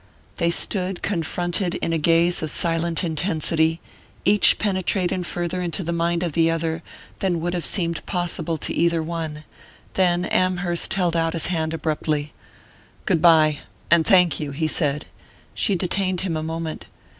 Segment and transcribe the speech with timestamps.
[0.37, 3.79] They stood confronted in a gaze of silent intensity,
[4.25, 6.81] each penetrating farther into the mind of the other
[7.19, 9.43] than would once have seemed possible to either one;
[9.93, 12.33] then Amherst held out his hand abruptly.
[13.05, 13.59] "Good bye
[13.91, 15.05] and thank you," he said.
[15.53, 16.87] She detained him a moment.